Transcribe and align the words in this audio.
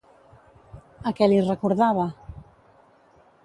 A 1.11 1.13
què 1.19 1.29
li 1.29 1.39
recordava? 1.49 2.09